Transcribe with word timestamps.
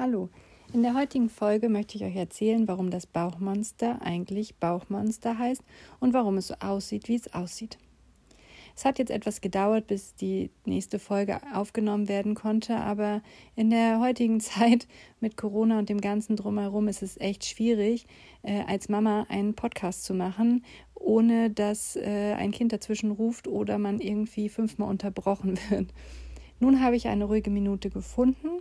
Hallo, 0.00 0.28
in 0.72 0.84
der 0.84 0.94
heutigen 0.94 1.28
Folge 1.28 1.68
möchte 1.68 1.96
ich 1.96 2.04
euch 2.04 2.14
erzählen, 2.14 2.68
warum 2.68 2.88
das 2.88 3.04
Bauchmonster 3.04 4.00
eigentlich 4.00 4.54
Bauchmonster 4.54 5.36
heißt 5.36 5.64
und 5.98 6.14
warum 6.14 6.36
es 6.36 6.46
so 6.46 6.54
aussieht, 6.60 7.08
wie 7.08 7.16
es 7.16 7.34
aussieht. 7.34 7.78
Es 8.76 8.84
hat 8.84 9.00
jetzt 9.00 9.10
etwas 9.10 9.40
gedauert, 9.40 9.88
bis 9.88 10.14
die 10.14 10.52
nächste 10.64 11.00
Folge 11.00 11.40
aufgenommen 11.52 12.08
werden 12.08 12.36
konnte, 12.36 12.76
aber 12.76 13.22
in 13.56 13.70
der 13.70 13.98
heutigen 13.98 14.38
Zeit 14.40 14.86
mit 15.18 15.36
Corona 15.36 15.80
und 15.80 15.88
dem 15.88 16.00
ganzen 16.00 16.36
drumherum 16.36 16.86
ist 16.86 17.02
es 17.02 17.16
echt 17.16 17.44
schwierig, 17.44 18.06
äh, 18.42 18.62
als 18.68 18.88
Mama 18.88 19.26
einen 19.28 19.54
Podcast 19.54 20.04
zu 20.04 20.14
machen, 20.14 20.64
ohne 20.94 21.50
dass 21.50 21.96
äh, 21.96 22.34
ein 22.34 22.52
Kind 22.52 22.72
dazwischen 22.72 23.10
ruft 23.10 23.48
oder 23.48 23.78
man 23.78 23.98
irgendwie 23.98 24.48
fünfmal 24.48 24.90
unterbrochen 24.90 25.58
wird. 25.70 25.92
Nun 26.60 26.80
habe 26.84 26.94
ich 26.94 27.08
eine 27.08 27.24
ruhige 27.24 27.50
Minute 27.50 27.90
gefunden 27.90 28.60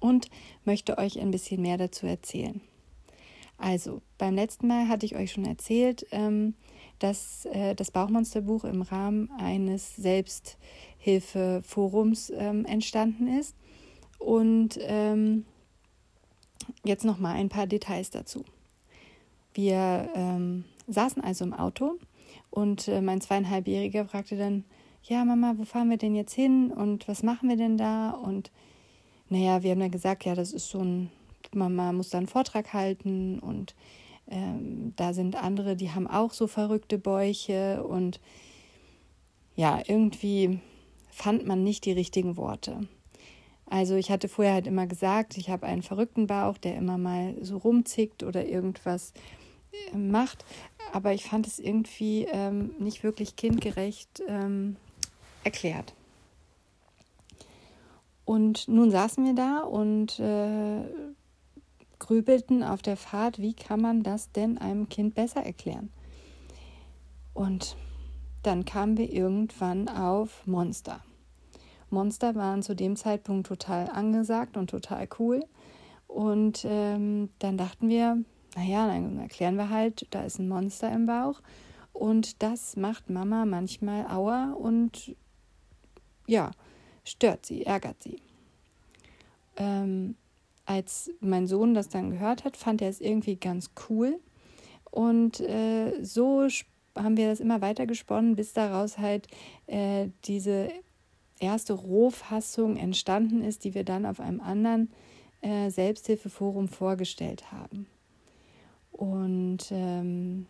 und 0.00 0.28
möchte 0.64 0.98
euch 0.98 1.20
ein 1.20 1.30
bisschen 1.30 1.62
mehr 1.62 1.78
dazu 1.78 2.06
erzählen. 2.06 2.60
Also, 3.58 4.02
beim 4.18 4.34
letzten 4.34 4.66
Mal 4.66 4.88
hatte 4.88 5.06
ich 5.06 5.14
euch 5.16 5.30
schon 5.32 5.44
erzählt, 5.44 6.06
ähm, 6.10 6.54
dass 6.98 7.44
äh, 7.46 7.74
das 7.74 7.90
Bauchmonsterbuch 7.90 8.64
im 8.64 8.82
Rahmen 8.82 9.30
eines 9.38 9.96
Selbsthilfeforums 9.96 12.32
ähm, 12.34 12.64
entstanden 12.64 13.26
ist. 13.38 13.54
Und 14.18 14.78
ähm, 14.80 15.44
jetzt 16.84 17.04
noch 17.04 17.18
mal 17.18 17.34
ein 17.34 17.48
paar 17.48 17.66
Details 17.66 18.10
dazu. 18.10 18.44
Wir 19.54 20.62
saßen 20.86 21.22
also 21.22 21.44
im 21.44 21.52
Auto 21.52 21.98
und 22.50 22.88
äh, 22.88 23.00
mein 23.00 23.20
zweieinhalbjähriger 23.20 24.06
fragte 24.06 24.36
dann, 24.36 24.64
ja 25.04 25.24
Mama, 25.24 25.54
wo 25.56 25.64
fahren 25.64 25.90
wir 25.90 25.96
denn 25.96 26.14
jetzt 26.14 26.34
hin 26.34 26.72
und 26.72 27.08
was 27.08 27.22
machen 27.22 27.48
wir 27.48 27.56
denn 27.56 27.78
da? 27.78 28.10
Und 28.10 28.50
naja, 29.30 29.62
wir 29.62 29.70
haben 29.70 29.80
dann 29.80 29.90
gesagt, 29.90 30.24
ja, 30.24 30.34
das 30.34 30.52
ist 30.52 30.68
so 30.68 30.80
ein, 30.80 31.10
Mama 31.54 31.92
muss 31.92 32.10
da 32.10 32.18
einen 32.18 32.26
Vortrag 32.26 32.72
halten 32.72 33.38
und 33.38 33.74
ähm, 34.28 34.92
da 34.96 35.12
sind 35.12 35.36
andere, 35.36 35.76
die 35.76 35.90
haben 35.90 36.06
auch 36.06 36.32
so 36.32 36.46
verrückte 36.46 36.98
Bäuche 36.98 37.82
und 37.84 38.20
ja, 39.56 39.80
irgendwie 39.86 40.60
fand 41.08 41.46
man 41.46 41.62
nicht 41.64 41.84
die 41.84 41.92
richtigen 41.92 42.36
Worte. 42.36 42.88
Also 43.66 43.94
ich 43.94 44.10
hatte 44.10 44.28
vorher 44.28 44.54
halt 44.54 44.66
immer 44.66 44.86
gesagt, 44.86 45.36
ich 45.36 45.48
habe 45.48 45.66
einen 45.66 45.82
verrückten 45.82 46.26
Bauch, 46.26 46.58
der 46.58 46.76
immer 46.76 46.98
mal 46.98 47.36
so 47.40 47.56
rumzickt 47.56 48.24
oder 48.24 48.44
irgendwas 48.46 49.12
äh, 49.92 49.96
macht, 49.96 50.44
aber 50.92 51.12
ich 51.12 51.24
fand 51.24 51.46
es 51.46 51.60
irgendwie 51.60 52.26
ähm, 52.32 52.74
nicht 52.80 53.04
wirklich 53.04 53.36
kindgerecht 53.36 54.22
ähm, 54.26 54.76
erklärt. 55.44 55.94
Und 58.24 58.68
nun 58.68 58.90
saßen 58.90 59.24
wir 59.24 59.34
da 59.34 59.60
und 59.60 60.18
äh, 60.20 60.82
grübelten 61.98 62.62
auf 62.62 62.82
der 62.82 62.96
Fahrt, 62.96 63.38
wie 63.38 63.54
kann 63.54 63.80
man 63.80 64.02
das 64.02 64.32
denn 64.32 64.58
einem 64.58 64.88
Kind 64.88 65.14
besser 65.14 65.44
erklären? 65.44 65.90
Und 67.34 67.76
dann 68.42 68.64
kamen 68.64 68.96
wir 68.96 69.12
irgendwann 69.12 69.88
auf 69.88 70.46
Monster. 70.46 71.00
Monster 71.90 72.34
waren 72.34 72.62
zu 72.62 72.74
dem 72.74 72.96
Zeitpunkt 72.96 73.48
total 73.48 73.88
angesagt 73.90 74.56
und 74.56 74.70
total 74.70 75.08
cool. 75.18 75.44
Und 76.06 76.64
ähm, 76.68 77.30
dann 77.38 77.56
dachten 77.56 77.88
wir, 77.88 78.22
naja, 78.56 78.86
dann 78.86 79.18
erklären 79.18 79.56
wir 79.56 79.70
halt, 79.70 80.06
da 80.10 80.22
ist 80.22 80.38
ein 80.38 80.48
Monster 80.48 80.90
im 80.92 81.06
Bauch. 81.06 81.40
Und 81.92 82.42
das 82.42 82.76
macht 82.76 83.10
Mama 83.10 83.44
manchmal 83.44 84.06
Aua 84.06 84.52
und 84.52 85.14
ja, 86.26 86.52
stört 87.04 87.46
sie, 87.46 87.64
ärgert 87.64 88.02
sie. 88.02 88.20
Ähm, 89.56 90.16
als 90.66 91.10
mein 91.20 91.46
Sohn 91.46 91.74
das 91.74 91.88
dann 91.88 92.10
gehört 92.10 92.44
hat, 92.44 92.56
fand 92.56 92.80
er 92.82 92.88
es 92.88 93.00
irgendwie 93.00 93.36
ganz 93.36 93.70
cool. 93.88 94.18
Und 94.90 95.40
äh, 95.40 96.02
so 96.02 96.46
haben 96.96 97.16
wir 97.16 97.28
das 97.28 97.40
immer 97.40 97.60
weiter 97.60 97.86
gesponnen, 97.86 98.36
bis 98.36 98.52
daraus 98.52 98.98
halt 98.98 99.28
äh, 99.66 100.08
diese 100.24 100.70
erste 101.38 101.72
Rohfassung 101.72 102.76
entstanden 102.76 103.42
ist, 103.42 103.64
die 103.64 103.74
wir 103.74 103.84
dann 103.84 104.06
auf 104.06 104.20
einem 104.20 104.40
anderen 104.40 104.90
äh, 105.40 105.70
Selbsthilfeforum 105.70 106.68
vorgestellt 106.68 107.50
haben. 107.50 107.86
Und 108.92 109.70
ähm, 109.70 110.46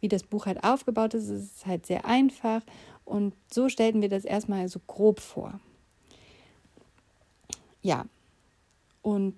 wie 0.00 0.08
das 0.08 0.22
Buch 0.22 0.46
halt 0.46 0.62
aufgebaut 0.62 1.14
ist, 1.14 1.28
ist 1.28 1.56
es 1.56 1.66
halt 1.66 1.86
sehr 1.86 2.04
einfach. 2.04 2.62
Und 3.04 3.34
so 3.52 3.68
stellten 3.68 4.00
wir 4.00 4.08
das 4.08 4.24
erstmal 4.24 4.68
so 4.68 4.80
grob 4.86 5.20
vor. 5.20 5.60
Ja, 7.82 8.06
und 9.02 9.34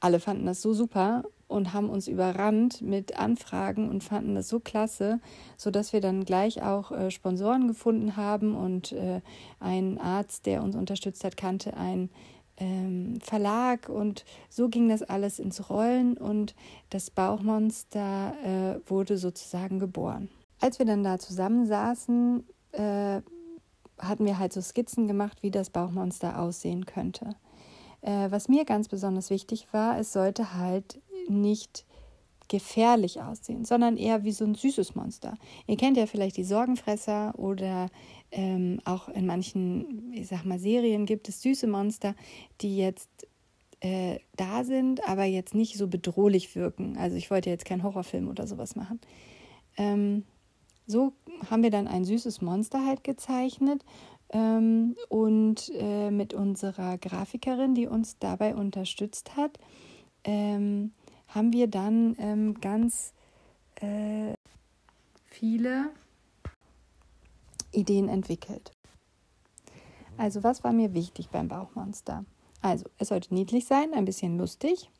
alle 0.00 0.20
fanden 0.20 0.46
das 0.46 0.62
so 0.62 0.74
super 0.74 1.24
und 1.48 1.72
haben 1.72 1.90
uns 1.90 2.08
überrannt 2.08 2.82
mit 2.82 3.18
Anfragen 3.18 3.88
und 3.88 4.02
fanden 4.02 4.34
das 4.34 4.48
so 4.48 4.60
klasse, 4.60 5.20
sodass 5.56 5.92
wir 5.92 6.00
dann 6.00 6.24
gleich 6.24 6.62
auch 6.62 6.92
äh, 6.92 7.10
Sponsoren 7.10 7.68
gefunden 7.68 8.16
haben 8.16 8.54
und 8.54 8.92
äh, 8.92 9.20
ein 9.60 9.98
Arzt, 9.98 10.46
der 10.46 10.62
uns 10.62 10.76
unterstützt 10.76 11.24
hat, 11.24 11.36
kannte 11.36 11.76
einen 11.76 12.10
ähm, 12.58 13.18
Verlag 13.20 13.88
und 13.88 14.24
so 14.48 14.68
ging 14.68 14.88
das 14.88 15.02
alles 15.02 15.38
ins 15.38 15.70
Rollen 15.70 16.16
und 16.16 16.54
das 16.90 17.10
Bauchmonster 17.10 18.34
äh, 18.44 18.90
wurde 18.90 19.18
sozusagen 19.18 19.78
geboren. 19.78 20.28
Als 20.60 20.78
wir 20.78 20.86
dann 20.86 21.04
da 21.04 21.18
zusammensaßen, 21.18 22.44
äh, 22.72 23.20
hatten 23.98 24.24
wir 24.24 24.38
halt 24.38 24.52
so 24.52 24.60
Skizzen 24.60 25.06
gemacht, 25.06 25.42
wie 25.42 25.50
das 25.50 25.70
Bauchmonster 25.70 26.40
aussehen 26.40 26.86
könnte. 26.86 27.36
Äh, 28.06 28.30
was 28.30 28.48
mir 28.48 28.64
ganz 28.64 28.86
besonders 28.88 29.30
wichtig 29.30 29.66
war, 29.72 29.98
es 29.98 30.12
sollte 30.12 30.54
halt 30.54 31.02
nicht 31.28 31.84
gefährlich 32.48 33.20
aussehen, 33.20 33.64
sondern 33.64 33.96
eher 33.96 34.22
wie 34.22 34.30
so 34.30 34.44
ein 34.44 34.54
süßes 34.54 34.94
Monster. 34.94 35.36
Ihr 35.66 35.76
kennt 35.76 35.96
ja 35.96 36.06
vielleicht 36.06 36.36
die 36.36 36.44
Sorgenfresser 36.44 37.36
oder 37.36 37.88
ähm, 38.30 38.80
auch 38.84 39.08
in 39.08 39.26
manchen, 39.26 40.12
ich 40.12 40.28
sag 40.28 40.44
mal, 40.44 40.60
Serien 40.60 41.04
gibt 41.04 41.28
es 41.28 41.42
süße 41.42 41.66
Monster, 41.66 42.14
die 42.60 42.76
jetzt 42.76 43.10
äh, 43.80 44.20
da 44.36 44.62
sind, 44.62 45.06
aber 45.08 45.24
jetzt 45.24 45.56
nicht 45.56 45.76
so 45.76 45.88
bedrohlich 45.88 46.54
wirken. 46.54 46.96
Also 46.96 47.16
ich 47.16 47.32
wollte 47.32 47.50
jetzt 47.50 47.64
keinen 47.64 47.82
Horrorfilm 47.82 48.28
oder 48.28 48.46
sowas 48.46 48.76
machen. 48.76 49.00
Ähm, 49.76 50.22
so 50.86 51.12
haben 51.50 51.64
wir 51.64 51.70
dann 51.70 51.88
ein 51.88 52.04
süßes 52.04 52.40
Monster 52.40 52.86
halt 52.86 53.02
gezeichnet 53.02 53.84
ähm, 54.30 54.96
und 55.08 55.70
äh, 55.74 56.10
mit 56.10 56.34
unserer 56.34 56.98
Grafikerin, 56.98 57.74
die 57.74 57.86
uns 57.86 58.18
dabei 58.18 58.54
unterstützt 58.54 59.36
hat, 59.36 59.58
ähm, 60.24 60.92
haben 61.28 61.52
wir 61.52 61.68
dann 61.68 62.16
ähm, 62.18 62.60
ganz 62.60 63.12
äh, 63.76 64.34
viele 65.26 65.90
Ideen 67.72 68.08
entwickelt. 68.08 68.72
Also 70.16 70.42
was 70.42 70.64
war 70.64 70.72
mir 70.72 70.94
wichtig 70.94 71.28
beim 71.28 71.48
Bauchmonster? 71.48 72.24
Also 72.62 72.86
es 72.98 73.08
sollte 73.08 73.34
niedlich 73.34 73.66
sein, 73.66 73.92
ein 73.92 74.06
bisschen 74.06 74.38
lustig 74.38 74.90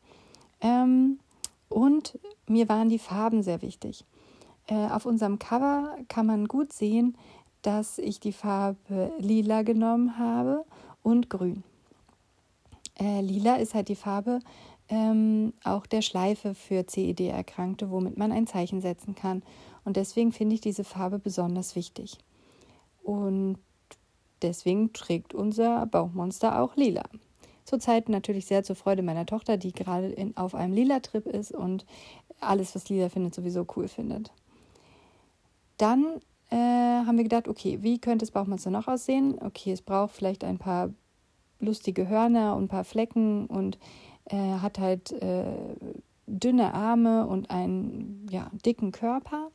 ähm, 0.60 1.18
und 1.68 2.18
mir 2.46 2.68
waren 2.68 2.88
die 2.88 2.98
Farben 2.98 3.42
sehr 3.42 3.62
wichtig. 3.62 4.04
Äh, 4.66 4.88
auf 4.88 5.06
unserem 5.06 5.38
Cover 5.38 5.96
kann 6.08 6.26
man 6.26 6.46
gut 6.46 6.72
sehen, 6.72 7.16
dass 7.66 7.98
ich 7.98 8.20
die 8.20 8.32
Farbe 8.32 9.10
lila 9.18 9.62
genommen 9.62 10.20
habe 10.20 10.64
und 11.02 11.28
grün. 11.28 11.64
Äh, 12.96 13.22
lila 13.22 13.56
ist 13.56 13.74
halt 13.74 13.88
die 13.88 13.96
Farbe 13.96 14.38
ähm, 14.88 15.52
auch 15.64 15.86
der 15.86 16.00
Schleife 16.00 16.54
für 16.54 16.86
CED-Erkrankte, 16.86 17.90
womit 17.90 18.16
man 18.16 18.30
ein 18.30 18.46
Zeichen 18.46 18.80
setzen 18.80 19.16
kann. 19.16 19.42
Und 19.84 19.96
deswegen 19.96 20.30
finde 20.30 20.54
ich 20.54 20.60
diese 20.60 20.84
Farbe 20.84 21.18
besonders 21.18 21.74
wichtig. 21.74 22.18
Und 23.02 23.58
deswegen 24.42 24.92
trägt 24.92 25.34
unser 25.34 25.86
Bauchmonster 25.86 26.60
auch 26.60 26.76
lila. 26.76 27.02
Zurzeit 27.64 28.08
natürlich 28.08 28.46
sehr 28.46 28.62
zur 28.62 28.76
Freude 28.76 29.02
meiner 29.02 29.26
Tochter, 29.26 29.56
die 29.56 29.72
gerade 29.72 30.14
auf 30.36 30.54
einem 30.54 30.72
lila 30.72 31.00
Trip 31.00 31.26
ist 31.26 31.50
und 31.50 31.84
alles, 32.38 32.76
was 32.76 32.88
lila 32.88 33.08
findet, 33.08 33.34
sowieso 33.34 33.66
cool 33.74 33.88
findet. 33.88 34.30
Dann 35.78 36.20
äh, 36.50 36.56
haben 36.56 37.16
wir 37.16 37.24
gedacht, 37.24 37.48
okay, 37.48 37.78
wie 37.82 37.98
könnte 37.98 38.24
das 38.24 38.30
Bauchmonster 38.30 38.70
noch 38.70 38.88
aussehen? 38.88 39.38
Okay, 39.40 39.72
es 39.72 39.82
braucht 39.82 40.14
vielleicht 40.14 40.44
ein 40.44 40.58
paar 40.58 40.90
lustige 41.58 42.08
Hörner 42.08 42.56
und 42.56 42.64
ein 42.64 42.68
paar 42.68 42.84
Flecken 42.84 43.46
und 43.46 43.78
äh, 44.26 44.36
hat 44.36 44.78
halt 44.78 45.12
äh, 45.12 45.44
dünne 46.26 46.74
Arme 46.74 47.26
und 47.26 47.50
einen 47.50 48.26
ja, 48.30 48.50
dicken 48.64 48.92
Körper. 48.92 49.50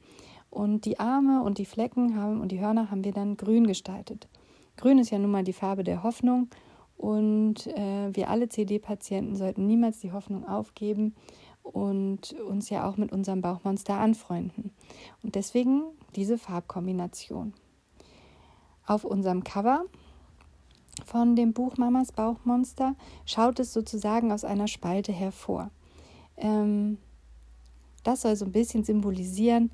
Und 0.49 0.83
die 0.83 0.99
Arme 0.99 1.43
und 1.43 1.59
die 1.59 1.65
Flecken 1.65 2.17
haben 2.17 2.41
und 2.41 2.51
die 2.51 2.59
Hörner 2.59 2.91
haben 2.91 3.05
wir 3.05 3.13
dann 3.13 3.37
grün 3.37 3.67
gestaltet. 3.67 4.27
Grün 4.75 4.99
ist 4.99 5.09
ja 5.09 5.17
nun 5.17 5.31
mal 5.31 5.43
die 5.43 5.53
Farbe 5.53 5.83
der 5.83 6.03
Hoffnung 6.03 6.49
und 6.97 7.67
äh, 7.67 8.13
wir 8.13 8.29
alle 8.29 8.49
CD-Patienten 8.49 9.35
sollten 9.35 9.65
niemals 9.65 9.99
die 9.99 10.11
Hoffnung 10.11 10.45
aufgeben 10.45 11.15
und 11.63 12.33
uns 12.33 12.69
ja 12.69 12.87
auch 12.87 12.97
mit 12.97 13.11
unserem 13.11 13.41
Bauchmonster 13.41 13.97
anfreunden. 13.97 14.71
Und 15.23 15.35
deswegen 15.35 15.83
diese 16.15 16.37
Farbkombination. 16.37 17.53
Auf 18.85 19.03
unserem 19.05 19.43
Cover 19.43 19.85
von 21.05 21.35
dem 21.35 21.53
Buch 21.53 21.77
Mamas 21.77 22.11
Bauchmonster 22.11 22.95
schaut 23.25 23.59
es 23.59 23.73
sozusagen 23.73 24.31
aus 24.31 24.43
einer 24.43 24.67
Spalte 24.67 25.11
hervor. 25.11 25.71
Ähm, 26.37 26.97
das 28.03 28.21
soll 28.21 28.35
so 28.35 28.45
ein 28.45 28.51
bisschen 28.51 28.83
symbolisieren, 28.83 29.71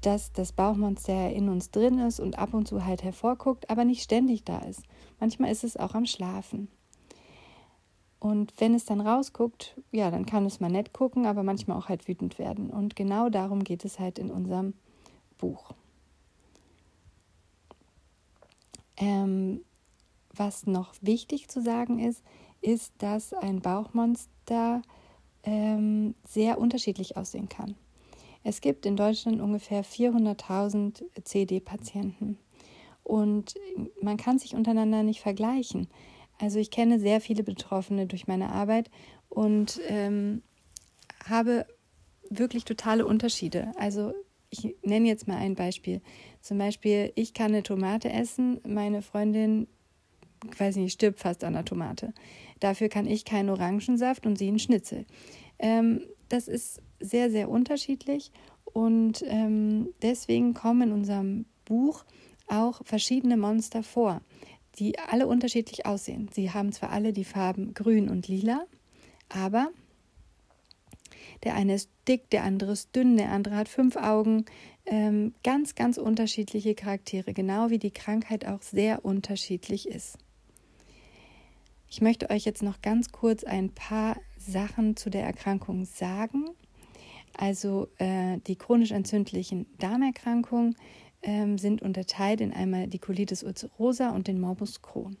dass 0.00 0.32
das 0.32 0.52
Bauchmonster 0.52 1.30
in 1.30 1.48
uns 1.48 1.70
drin 1.70 1.98
ist 1.98 2.20
und 2.20 2.38
ab 2.38 2.54
und 2.54 2.68
zu 2.68 2.84
halt 2.84 3.02
hervorguckt, 3.02 3.70
aber 3.70 3.84
nicht 3.84 4.02
ständig 4.02 4.44
da 4.44 4.58
ist. 4.58 4.82
Manchmal 5.18 5.50
ist 5.50 5.64
es 5.64 5.76
auch 5.76 5.94
am 5.94 6.06
Schlafen. 6.06 6.68
Und 8.24 8.58
wenn 8.58 8.74
es 8.74 8.86
dann 8.86 9.02
rausguckt, 9.02 9.78
ja, 9.92 10.10
dann 10.10 10.24
kann 10.24 10.46
es 10.46 10.58
mal 10.58 10.70
nett 10.70 10.94
gucken, 10.94 11.26
aber 11.26 11.42
manchmal 11.42 11.76
auch 11.76 11.90
halt 11.90 12.08
wütend 12.08 12.38
werden. 12.38 12.70
Und 12.70 12.96
genau 12.96 13.28
darum 13.28 13.62
geht 13.62 13.84
es 13.84 13.98
halt 13.98 14.18
in 14.18 14.30
unserem 14.30 14.72
Buch. 15.36 15.74
Ähm, 18.96 19.60
was 20.32 20.66
noch 20.66 20.94
wichtig 21.02 21.48
zu 21.48 21.60
sagen 21.60 21.98
ist, 21.98 22.22
ist, 22.62 22.94
dass 22.96 23.34
ein 23.34 23.60
Bauchmonster 23.60 24.80
ähm, 25.42 26.14
sehr 26.26 26.58
unterschiedlich 26.58 27.18
aussehen 27.18 27.50
kann. 27.50 27.74
Es 28.42 28.62
gibt 28.62 28.86
in 28.86 28.96
Deutschland 28.96 29.42
ungefähr 29.42 29.84
400.000 29.84 31.04
CD-Patienten 31.24 32.38
und 33.02 33.54
man 34.00 34.16
kann 34.16 34.38
sich 34.38 34.54
untereinander 34.54 35.02
nicht 35.02 35.20
vergleichen. 35.20 35.88
Also 36.38 36.58
ich 36.58 36.70
kenne 36.70 36.98
sehr 36.98 37.20
viele 37.20 37.42
Betroffene 37.42 38.06
durch 38.06 38.26
meine 38.26 38.50
Arbeit 38.50 38.90
und 39.28 39.80
ähm, 39.88 40.42
habe 41.28 41.66
wirklich 42.30 42.64
totale 42.64 43.06
Unterschiede. 43.06 43.72
Also 43.76 44.12
ich 44.50 44.76
nenne 44.82 45.08
jetzt 45.08 45.26
mal 45.26 45.38
ein 45.38 45.54
Beispiel. 45.54 46.00
Zum 46.40 46.58
Beispiel, 46.58 47.12
ich 47.14 47.34
kann 47.34 47.52
eine 47.52 47.62
Tomate 47.62 48.10
essen, 48.10 48.60
meine 48.66 49.02
Freundin, 49.02 49.66
weiß 50.58 50.76
nicht, 50.76 50.92
stirbt 50.92 51.18
fast 51.18 51.44
an 51.44 51.54
der 51.54 51.64
Tomate. 51.64 52.12
Dafür 52.60 52.88
kann 52.88 53.06
ich 53.06 53.24
keinen 53.24 53.50
Orangensaft 53.50 54.26
und 54.26 54.36
sie 54.38 54.48
einen 54.48 54.58
Schnitzel. 54.58 55.06
Ähm, 55.58 56.02
das 56.28 56.48
ist 56.48 56.82
sehr, 57.00 57.30
sehr 57.30 57.48
unterschiedlich 57.48 58.30
und 58.64 59.24
ähm, 59.26 59.88
deswegen 60.02 60.54
kommen 60.54 60.88
in 60.88 60.92
unserem 60.92 61.46
Buch 61.64 62.04
auch 62.48 62.84
verschiedene 62.84 63.36
Monster 63.36 63.82
vor, 63.82 64.20
die 64.78 64.98
alle 64.98 65.26
unterschiedlich 65.26 65.86
aussehen. 65.86 66.28
Sie 66.32 66.50
haben 66.50 66.72
zwar 66.72 66.90
alle 66.90 67.12
die 67.12 67.24
Farben 67.24 67.74
grün 67.74 68.08
und 68.08 68.28
lila, 68.28 68.66
aber 69.28 69.68
der 71.42 71.54
eine 71.54 71.74
ist 71.74 71.90
dick, 72.08 72.30
der 72.30 72.44
andere 72.44 72.72
ist 72.72 72.94
dünn, 72.94 73.16
der 73.16 73.30
andere 73.30 73.56
hat 73.56 73.68
fünf 73.68 73.96
Augen. 73.96 74.44
Ähm, 74.86 75.34
ganz, 75.42 75.74
ganz 75.74 75.96
unterschiedliche 75.96 76.74
Charaktere, 76.74 77.32
genau 77.32 77.70
wie 77.70 77.78
die 77.78 77.90
Krankheit 77.90 78.46
auch 78.46 78.60
sehr 78.62 79.04
unterschiedlich 79.04 79.88
ist. 79.88 80.18
Ich 81.88 82.00
möchte 82.00 82.28
euch 82.30 82.44
jetzt 82.44 82.62
noch 82.62 82.82
ganz 82.82 83.12
kurz 83.12 83.44
ein 83.44 83.70
paar 83.70 84.16
Sachen 84.36 84.96
zu 84.96 85.10
der 85.10 85.24
Erkrankung 85.24 85.84
sagen. 85.84 86.50
Also 87.36 87.88
äh, 87.98 88.38
die 88.46 88.56
chronisch 88.56 88.90
entzündlichen 88.90 89.66
Darmerkrankungen 89.78 90.76
ähm, 91.24 91.58
sind 91.58 91.82
unterteilt 91.82 92.40
in 92.40 92.52
einmal 92.52 92.86
die 92.86 92.98
Colitis 92.98 93.42
ulcerosa 93.42 94.10
und 94.10 94.28
den 94.28 94.40
Morbus 94.40 94.82
Crohn. 94.82 95.16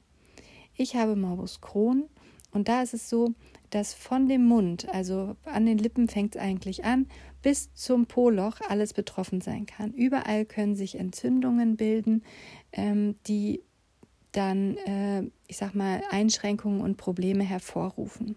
Ich 0.76 0.94
habe 0.96 1.16
Morbus 1.16 1.60
Crohn 1.60 2.04
und 2.52 2.68
da 2.68 2.82
ist 2.82 2.94
es 2.94 3.08
so, 3.08 3.34
dass 3.70 3.94
von 3.94 4.28
dem 4.28 4.46
Mund, 4.46 4.88
also 4.92 5.36
an 5.44 5.66
den 5.66 5.78
Lippen 5.78 6.08
fängt 6.08 6.36
es 6.36 6.40
eigentlich 6.40 6.84
an, 6.84 7.06
bis 7.42 7.74
zum 7.74 8.06
Poloch 8.06 8.60
alles 8.68 8.94
betroffen 8.94 9.40
sein 9.40 9.66
kann. 9.66 9.92
Überall 9.92 10.44
können 10.44 10.76
sich 10.76 10.98
Entzündungen 10.98 11.76
bilden, 11.76 12.22
ähm, 12.72 13.16
die 13.26 13.62
dann, 14.30 14.76
äh, 14.78 15.24
ich 15.48 15.56
sag 15.56 15.74
mal, 15.74 16.02
Einschränkungen 16.10 16.80
und 16.80 16.96
Probleme 16.96 17.44
hervorrufen. 17.44 18.36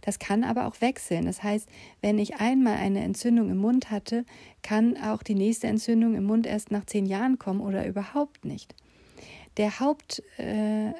Das 0.00 0.18
kann 0.18 0.44
aber 0.44 0.66
auch 0.66 0.80
wechseln. 0.80 1.26
Das 1.26 1.42
heißt, 1.42 1.68
wenn 2.00 2.18
ich 2.18 2.36
einmal 2.36 2.76
eine 2.76 3.02
Entzündung 3.02 3.50
im 3.50 3.58
Mund 3.58 3.90
hatte, 3.90 4.24
kann 4.62 4.96
auch 4.96 5.22
die 5.22 5.34
nächste 5.34 5.66
Entzündung 5.66 6.14
im 6.14 6.24
Mund 6.24 6.46
erst 6.46 6.70
nach 6.70 6.84
zehn 6.84 7.06
Jahren 7.06 7.38
kommen 7.38 7.60
oder 7.60 7.86
überhaupt 7.86 8.44
nicht. 8.44 8.74
Der 9.56 9.80
Haupt, 9.80 10.22
äh, 10.38 10.90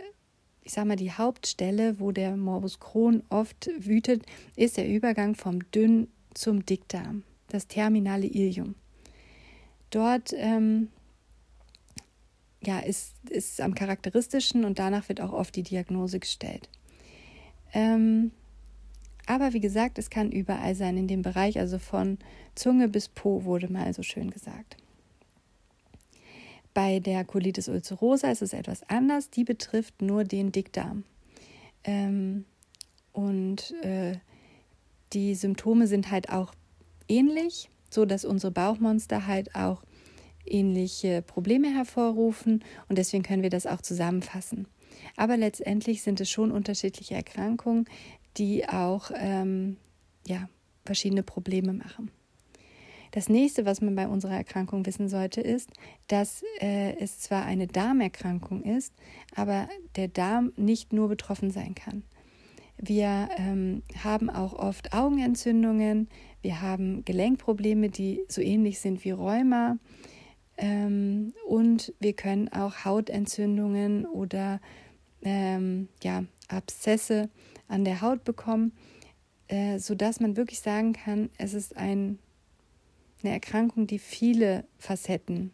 ich 0.62 0.72
sag 0.72 0.86
mal, 0.86 0.96
die 0.96 1.12
Hauptstelle, 1.12 2.00
wo 2.00 2.12
der 2.12 2.36
Morbus 2.36 2.80
Crohn 2.80 3.22
oft 3.28 3.70
wütet, 3.78 4.24
ist 4.56 4.76
der 4.76 4.88
Übergang 4.88 5.34
vom 5.34 5.70
Dünn 5.70 6.08
zum 6.34 6.64
Dickdarm, 6.64 7.22
das 7.48 7.66
terminale 7.66 8.26
Ilium. 8.26 8.74
Dort 9.90 10.32
ähm, 10.36 10.88
ja, 12.62 12.80
ist, 12.80 13.14
ist 13.30 13.60
am 13.60 13.74
charakteristischen 13.74 14.64
und 14.64 14.78
danach 14.78 15.08
wird 15.08 15.20
auch 15.20 15.32
oft 15.32 15.54
die 15.56 15.62
Diagnose 15.62 16.18
gestellt. 16.18 16.68
Ähm, 17.72 18.32
aber 19.26 19.52
wie 19.52 19.60
gesagt, 19.60 19.98
es 19.98 20.10
kann 20.10 20.30
überall 20.30 20.74
sein 20.74 20.96
in 20.96 21.08
dem 21.08 21.22
Bereich, 21.22 21.58
also 21.58 21.78
von 21.78 22.18
Zunge 22.54 22.88
bis 22.88 23.08
Po 23.08 23.44
wurde 23.44 23.70
mal 23.70 23.92
so 23.92 24.02
schön 24.02 24.30
gesagt. 24.30 24.76
Bei 26.76 27.00
der 27.00 27.24
Colitis 27.24 27.68
ulcerosa 27.68 28.30
ist 28.30 28.42
es 28.42 28.52
etwas 28.52 28.82
anders. 28.90 29.30
Die 29.30 29.44
betrifft 29.44 30.02
nur 30.02 30.24
den 30.24 30.52
Dickdarm. 30.52 31.04
Ähm, 31.84 32.44
und 33.14 33.72
äh, 33.82 34.18
die 35.14 35.34
Symptome 35.34 35.86
sind 35.86 36.10
halt 36.10 36.28
auch 36.28 36.52
ähnlich, 37.08 37.70
so 37.90 38.04
dass 38.04 38.26
unsere 38.26 38.50
Bauchmonster 38.50 39.26
halt 39.26 39.54
auch 39.54 39.82
ähnliche 40.44 41.22
Probleme 41.22 41.74
hervorrufen 41.74 42.62
und 42.90 42.98
deswegen 42.98 43.22
können 43.22 43.42
wir 43.42 43.48
das 43.48 43.66
auch 43.66 43.80
zusammenfassen. 43.80 44.68
Aber 45.16 45.38
letztendlich 45.38 46.02
sind 46.02 46.20
es 46.20 46.30
schon 46.30 46.50
unterschiedliche 46.50 47.14
Erkrankungen, 47.14 47.86
die 48.36 48.68
auch 48.68 49.10
ähm, 49.14 49.76
ja, 50.26 50.48
verschiedene 50.84 51.22
Probleme 51.22 51.72
machen. 51.72 52.10
Das 53.12 53.28
nächste, 53.28 53.64
was 53.64 53.80
man 53.80 53.94
bei 53.94 54.08
unserer 54.08 54.34
Erkrankung 54.34 54.84
wissen 54.84 55.08
sollte, 55.08 55.40
ist, 55.40 55.70
dass 56.08 56.42
äh, 56.60 56.96
es 56.98 57.20
zwar 57.20 57.44
eine 57.44 57.66
Darmerkrankung 57.66 58.62
ist, 58.62 58.92
aber 59.34 59.68
der 59.96 60.08
Darm 60.08 60.52
nicht 60.56 60.92
nur 60.92 61.08
betroffen 61.08 61.50
sein 61.50 61.74
kann. 61.74 62.02
Wir 62.78 63.30
ähm, 63.38 63.82
haben 64.04 64.28
auch 64.28 64.52
oft 64.52 64.92
Augenentzündungen, 64.92 66.08
wir 66.42 66.60
haben 66.60 67.04
Gelenkprobleme, 67.04 67.88
die 67.88 68.20
so 68.28 68.42
ähnlich 68.42 68.80
sind 68.80 69.02
wie 69.04 69.12
Rheuma. 69.12 69.78
Ähm, 70.58 71.32
und 71.46 71.94
wir 72.00 72.12
können 72.12 72.48
auch 72.52 72.84
Hautentzündungen 72.84 74.04
oder 74.04 74.60
ähm, 75.26 75.88
ja, 76.04 76.24
Abszesse 76.46 77.28
an 77.66 77.84
der 77.84 78.00
Haut 78.00 78.22
bekommen, 78.22 78.70
äh, 79.48 79.80
sodass 79.80 80.20
man 80.20 80.36
wirklich 80.36 80.60
sagen 80.60 80.92
kann, 80.92 81.30
es 81.36 81.52
ist 81.52 81.76
ein, 81.76 82.20
eine 83.22 83.32
Erkrankung, 83.32 83.88
die 83.88 83.98
viele 83.98 84.64
Facetten 84.78 85.50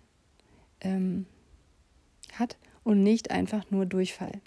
ähm, 0.83 1.25
hat 2.35 2.59
und 2.85 3.03
nicht 3.03 3.31
einfach 3.31 3.71
nur 3.71 3.87
Durchfall. 3.87 4.43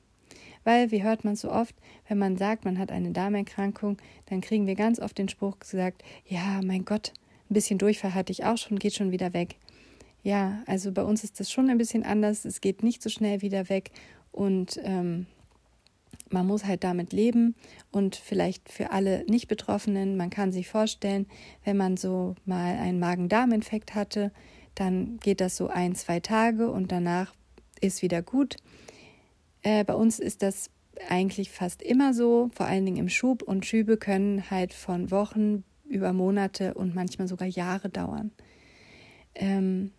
Weil, 0.64 0.92
wie 0.92 1.02
hört 1.02 1.26
man 1.26 1.36
so 1.36 1.52
oft, 1.52 1.76
wenn 2.08 2.20
man 2.20 2.38
sagt, 2.38 2.64
man 2.64 2.78
hat 2.78 2.92
eine 2.92 3.12
Darmerkrankung, 3.12 3.98
dann 4.28 4.42
kriegen 4.42 4.68
wir 4.68 4.76
ganz 4.76 5.00
oft 5.00 5.18
den 5.18 5.30
Spruch 5.30 5.58
gesagt, 5.58 6.04
ja, 6.28 6.62
mein 6.64 6.86
Gott, 6.86 7.14
ein 7.50 7.56
bisschen 7.56 7.80
Durchfall 7.80 8.14
hatte 8.14 8.32
ich 8.32 8.46
auch 8.46 8.58
schon, 8.58 8.78
geht 8.78 8.94
schon 8.94 9.12
wieder 9.12 9.34
weg. 9.34 9.56
Ja, 10.22 10.64
also 10.68 10.92
bei 10.92 11.04
uns 11.04 11.24
ist 11.24 11.40
das 11.40 11.52
schon 11.52 11.70
ein 11.70 11.80
bisschen 11.80 12.04
anders, 12.04 12.46
es 12.46 12.62
geht 12.62 12.84
nicht 12.84 13.02
so 13.02 13.10
schnell 13.10 13.42
wieder 13.42 13.70
weg 13.70 13.92
und 14.36 14.80
ähm, 14.84 15.28
man 16.30 16.46
muss 16.46 16.66
halt 16.66 16.84
damit 16.84 17.14
leben 17.14 17.56
und 17.92 18.16
vielleicht 18.16 18.70
für 18.70 18.92
alle 18.92 19.24
Nicht-Betroffenen, 19.26 20.18
man 20.18 20.30
kann 20.30 20.52
sich 20.52 20.68
vorstellen, 20.68 21.28
wenn 21.64 21.78
man 21.78 21.98
so 21.98 22.36
mal 22.46 22.76
einen 22.78 23.00
Magen-Darm-Infekt 23.00 23.96
hatte, 23.96 24.32
dann 24.74 25.18
geht 25.22 25.40
das 25.40 25.56
so 25.56 25.68
ein, 25.68 25.96
zwei 25.96 26.20
Tage 26.20 26.70
und 26.70 26.92
danach 26.92 27.34
ist 27.80 28.02
wieder 28.02 28.22
gut. 28.22 28.58
Äh, 29.62 29.86
bei 29.86 29.94
uns 29.94 30.20
ist 30.20 30.42
das 30.42 30.70
eigentlich 31.10 31.52
fast 31.52 31.82
immer 31.82 32.14
so, 32.14 32.50
vor 32.54 32.66
allen 32.66 32.86
Dingen 32.86 32.98
im 32.98 33.10
Schub 33.10 33.42
und 33.42 33.66
Schübe 33.66 33.98
können 33.98 34.50
halt 34.50 34.74
von 34.74 35.12
Wochen 35.12 35.64
über 35.88 36.12
Monate 36.12 36.74
und 36.74 36.96
manchmal 36.96 37.28
sogar 37.28 37.48
Jahre 37.48 37.90
dauern. 37.90 38.32
Ähm, 39.36 39.92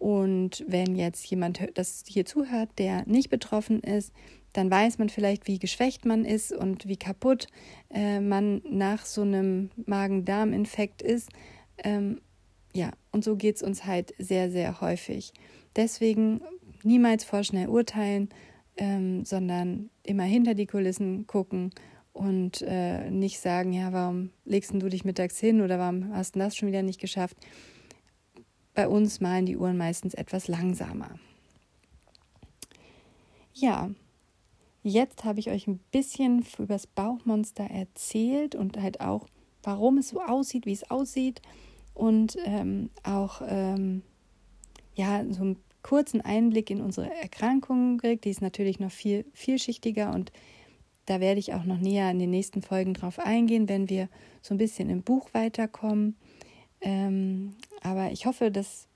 und 0.00 0.64
wenn 0.66 0.96
jetzt 0.96 1.26
jemand 1.26 1.60
das 1.74 2.04
hier 2.08 2.24
zuhört, 2.24 2.70
der 2.78 3.06
nicht 3.06 3.28
betroffen 3.28 3.80
ist, 3.80 4.14
dann 4.54 4.70
weiß 4.70 4.96
man 4.98 5.10
vielleicht, 5.10 5.46
wie 5.46 5.58
geschwächt 5.58 6.06
man 6.06 6.24
ist 6.24 6.52
und 6.52 6.88
wie 6.88 6.96
kaputt 6.96 7.48
äh, 7.90 8.18
man 8.18 8.62
nach 8.64 9.04
so 9.04 9.20
einem 9.20 9.68
Magen-Darm-Infekt 9.84 11.02
ist. 11.02 11.28
Ähm, 11.84 12.22
ja, 12.72 12.92
und 13.12 13.24
so 13.24 13.36
geht 13.36 13.56
es 13.56 13.62
uns 13.62 13.84
halt 13.84 14.14
sehr, 14.18 14.50
sehr 14.50 14.80
häufig. 14.80 15.34
Deswegen 15.76 16.40
niemals 16.82 17.22
vorschnell 17.22 17.68
urteilen, 17.68 18.30
ähm, 18.78 19.26
sondern 19.26 19.90
immer 20.02 20.24
hinter 20.24 20.54
die 20.54 20.66
Kulissen 20.66 21.26
gucken 21.26 21.72
und 22.14 22.62
äh, 22.62 23.10
nicht 23.10 23.38
sagen, 23.38 23.74
ja, 23.74 23.92
warum 23.92 24.30
legst 24.46 24.72
du 24.72 24.88
dich 24.88 25.04
mittags 25.04 25.38
hin 25.38 25.60
oder 25.60 25.78
warum 25.78 26.14
hast 26.14 26.36
du 26.36 26.38
das 26.38 26.56
schon 26.56 26.68
wieder 26.68 26.82
nicht 26.82 27.02
geschafft? 27.02 27.36
Bei 28.80 28.88
uns 28.88 29.20
malen 29.20 29.44
die 29.44 29.58
Uhren 29.58 29.76
meistens 29.76 30.14
etwas 30.14 30.48
langsamer. 30.48 31.10
ja, 33.52 33.90
jetzt 34.82 35.22
habe 35.26 35.38
ich 35.38 35.50
euch 35.50 35.66
ein 35.66 35.80
bisschen 35.92 36.46
über 36.56 36.72
das 36.72 36.86
Bauchmonster 36.86 37.64
erzählt 37.64 38.54
und 38.54 38.80
halt 38.80 39.02
auch, 39.02 39.26
warum 39.62 39.98
es 39.98 40.08
so 40.08 40.22
aussieht, 40.22 40.64
wie 40.64 40.72
es 40.72 40.90
aussieht 40.90 41.42
und 41.92 42.38
ähm, 42.46 42.88
auch 43.02 43.42
ähm, 43.46 44.00
ja 44.94 45.26
so 45.28 45.42
einen 45.42 45.56
kurzen 45.82 46.22
Einblick 46.22 46.70
in 46.70 46.80
unsere 46.80 47.14
Erkrankung 47.14 47.98
gekriegt. 47.98 48.24
Die 48.24 48.30
ist 48.30 48.40
natürlich 48.40 48.80
noch 48.80 48.92
viel 48.92 49.26
vielschichtiger 49.34 50.10
und 50.14 50.32
da 51.04 51.20
werde 51.20 51.38
ich 51.38 51.52
auch 51.52 51.64
noch 51.64 51.80
näher 51.80 52.10
in 52.10 52.18
den 52.18 52.30
nächsten 52.30 52.62
Folgen 52.62 52.94
drauf 52.94 53.18
eingehen, 53.18 53.68
wenn 53.68 53.90
wir 53.90 54.08
so 54.40 54.54
ein 54.54 54.58
bisschen 54.58 54.88
im 54.88 55.02
Buch 55.02 55.28
weiterkommen. 55.34 56.16
Ähm, 56.80 57.56
aber 57.82 58.10
ich 58.10 58.26
hoffe, 58.26 58.50
das 58.50 58.88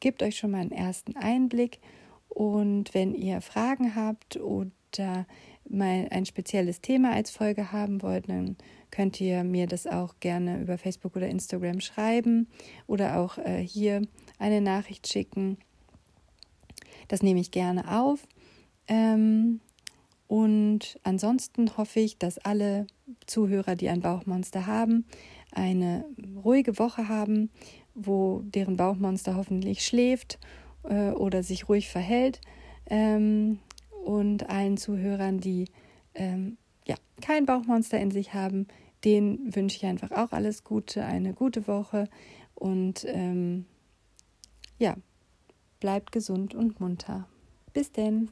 gibt 0.00 0.22
euch 0.22 0.36
schon 0.36 0.50
mal 0.50 0.60
einen 0.60 0.72
ersten 0.72 1.16
Einblick. 1.16 1.80
Und 2.28 2.92
wenn 2.94 3.14
ihr 3.14 3.40
Fragen 3.40 3.94
habt 3.94 4.36
oder 4.36 5.26
mal 5.68 6.06
ein 6.10 6.26
spezielles 6.26 6.80
Thema 6.80 7.12
als 7.12 7.30
Folge 7.30 7.72
haben 7.72 8.02
wollt, 8.02 8.28
dann 8.28 8.56
könnt 8.90 9.20
ihr 9.20 9.42
mir 9.42 9.66
das 9.66 9.86
auch 9.86 10.14
gerne 10.20 10.60
über 10.60 10.78
Facebook 10.78 11.16
oder 11.16 11.28
Instagram 11.28 11.80
schreiben 11.80 12.48
oder 12.86 13.18
auch 13.18 13.38
äh, 13.38 13.58
hier 13.58 14.02
eine 14.38 14.60
Nachricht 14.60 15.08
schicken. 15.08 15.58
Das 17.08 17.22
nehme 17.22 17.40
ich 17.40 17.50
gerne 17.50 17.98
auf. 17.98 18.26
Ähm, 18.88 19.60
und 20.28 20.98
ansonsten 21.04 21.76
hoffe 21.76 22.00
ich, 22.00 22.18
dass 22.18 22.38
alle 22.38 22.86
Zuhörer, 23.26 23.76
die 23.76 23.88
ein 23.88 24.00
Bauchmonster 24.00 24.66
haben, 24.66 25.06
eine 25.52 26.04
ruhige 26.44 26.78
Woche 26.78 27.08
haben, 27.08 27.50
wo 27.96 28.42
deren 28.44 28.76
Bauchmonster 28.76 29.34
hoffentlich 29.34 29.84
schläft 29.84 30.38
äh, 30.84 31.10
oder 31.10 31.42
sich 31.42 31.68
ruhig 31.68 31.88
verhält. 31.88 32.40
Ähm, 32.88 33.58
und 34.04 34.48
allen 34.48 34.76
Zuhörern, 34.76 35.40
die 35.40 35.68
ähm, 36.14 36.58
ja, 36.86 36.94
kein 37.20 37.46
Bauchmonster 37.46 37.98
in 37.98 38.12
sich 38.12 38.34
haben, 38.34 38.68
denen 39.04 39.54
wünsche 39.54 39.76
ich 39.76 39.86
einfach 39.86 40.12
auch 40.12 40.32
alles 40.32 40.62
Gute, 40.62 41.04
eine 41.04 41.32
gute 41.32 41.66
Woche 41.66 42.08
und 42.54 43.04
ähm, 43.08 43.66
ja, 44.78 44.96
bleibt 45.80 46.12
gesund 46.12 46.54
und 46.54 46.80
munter. 46.80 47.26
Bis 47.72 47.92
denn. 47.92 48.30